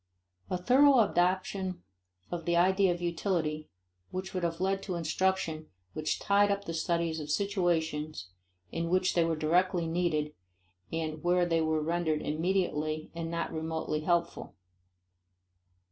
A 0.49 0.57
thorough 0.57 1.01
adoption 1.01 1.83
of 2.31 2.45
the 2.45 2.55
idea 2.55 2.91
of 2.91 3.01
utility 3.03 3.69
would 4.11 4.25
have 4.29 4.59
led 4.59 4.81
to 4.81 4.95
instruction 4.95 5.67
which 5.93 6.17
tied 6.19 6.49
up 6.49 6.65
the 6.65 6.73
studies 6.73 7.19
to 7.19 7.27
situations 7.27 8.31
in 8.71 8.89
which 8.89 9.13
they 9.13 9.23
were 9.23 9.35
directly 9.35 9.85
needed 9.85 10.33
and 10.91 11.23
where 11.23 11.45
they 11.45 11.61
were 11.61 11.83
rendered 11.83 12.23
immediately 12.23 13.11
and 13.13 13.29
not 13.29 13.53
remotely 13.53 13.99
helpful. 13.99 14.55